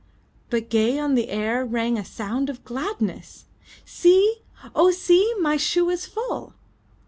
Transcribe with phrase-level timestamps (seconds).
[0.49, 3.45] But gay on the air, rang a sound of gladness.
[3.85, 4.41] "See!
[4.73, 5.31] Oh, see!
[5.39, 6.55] My shoe is full!"